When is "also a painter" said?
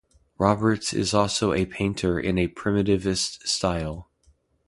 1.13-2.19